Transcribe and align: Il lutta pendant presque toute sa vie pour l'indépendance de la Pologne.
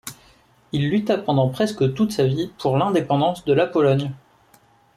Il 0.71 0.89
lutta 0.89 1.19
pendant 1.19 1.49
presque 1.49 1.93
toute 1.93 2.11
sa 2.11 2.23
vie 2.25 2.49
pour 2.57 2.75
l'indépendance 2.75 3.45
de 3.45 3.53
la 3.53 3.67
Pologne. 3.67 4.11